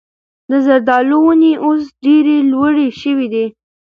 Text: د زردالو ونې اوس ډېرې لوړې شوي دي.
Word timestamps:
د 0.49 0.51
زردالو 0.65 1.17
ونې 1.23 1.53
اوس 1.65 1.81
ډېرې 2.05 2.37
لوړې 2.51 2.87
شوي 3.01 3.27
دي. 3.33 3.45